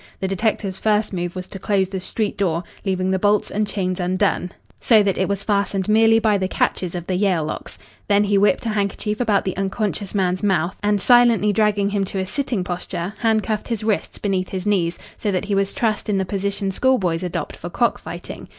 [0.19, 3.99] The detective's first move was to close the street door, leaving the bolts and chains
[3.99, 7.77] undone, so that it was fastened merely by the catches of the Yale locks.
[8.07, 12.17] Then he whipped a handkerchief about the unconscious man's mouth, and silently dragging him to
[12.17, 16.17] a sitting posture, handcuffed his wrists beneath his knees, so that he was trussed in
[16.17, 18.47] the position schoolboys adopt for cock fighting.